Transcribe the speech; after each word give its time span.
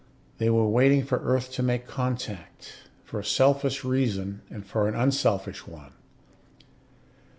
They 0.39 0.49
were 0.49 0.67
waiting 0.67 1.03
for 1.03 1.19
Earth 1.19 1.51
to 1.51 1.61
make 1.61 1.85
contact, 1.85 2.87
for 3.05 3.19
a 3.19 3.23
selfish 3.23 3.83
reason 3.85 4.41
and 4.49 4.65
for 4.65 4.87
an 4.87 4.95
unselfish 4.95 5.67
one. 5.67 5.93